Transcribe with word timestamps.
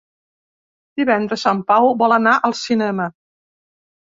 Divendres 1.01 1.43
en 1.53 1.61
Pau 1.73 1.91
vol 2.01 2.17
anar 2.17 2.33
al 2.49 2.59
cinema. 2.63 3.07